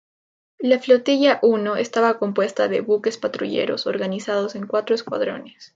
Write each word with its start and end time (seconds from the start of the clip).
La 0.57 0.79
Flotilla 0.79 1.39
I 1.43 1.79
estaba 1.79 2.17
compuesta 2.17 2.67
de 2.67 2.81
buques 2.81 3.19
patrulleros, 3.19 3.85
organizados 3.85 4.55
en 4.55 4.65
cuatro 4.65 4.95
escuadrones. 4.95 5.69